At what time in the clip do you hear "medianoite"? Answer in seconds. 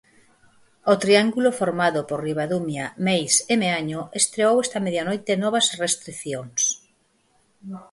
4.85-5.33